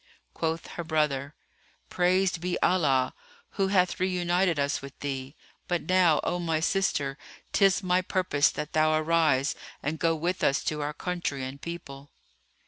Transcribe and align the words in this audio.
Quoth 0.33 0.65
her 0.65 0.83
brother, 0.83 1.35
"Praised 1.91 2.41
be 2.41 2.59
Allah, 2.63 3.13
who 3.51 3.67
hath 3.67 3.99
reunited 3.99 4.57
us 4.57 4.81
with 4.81 4.99
thee! 5.01 5.35
But 5.67 5.83
now, 5.83 6.19
O 6.23 6.39
my 6.39 6.59
sister, 6.59 7.19
'tis 7.53 7.83
my 7.83 8.01
purpose 8.01 8.49
that 8.49 8.73
thou 8.73 8.93
arise 8.99 9.53
and 9.83 9.99
go 9.99 10.15
with 10.15 10.43
us 10.43 10.63
to 10.63 10.81
our 10.81 10.93
country 10.95 11.43
and 11.43 11.61
people." 11.61 12.09